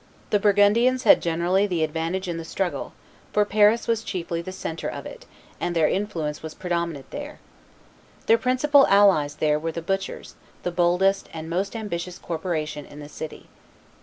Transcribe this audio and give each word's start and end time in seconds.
The 0.31 0.39
Burgundians 0.39 1.03
had 1.03 1.21
generally 1.21 1.67
the 1.67 1.83
advantage 1.83 2.27
in 2.27 2.37
the 2.37 2.43
struggle, 2.43 2.93
for 3.33 3.45
Paris 3.45 3.87
was 3.87 4.03
chiefly 4.03 4.41
the 4.41 4.51
centre 4.51 4.87
of 4.87 5.05
it, 5.05 5.27
and 5.59 5.75
their 5.75 5.87
influence 5.87 6.41
was 6.41 6.55
predominant 6.55 7.11
there. 7.11 7.37
Their 8.25 8.39
principal 8.39 8.87
allies 8.87 9.35
there 9.35 9.59
were 9.59 9.71
the 9.73 9.83
butchers, 9.83 10.33
the 10.63 10.71
boldest 10.71 11.29
and 11.35 11.51
most 11.51 11.75
ambitious 11.75 12.17
corporation 12.17 12.83
in 12.83 12.99
the 12.99 13.09
city. 13.09 13.47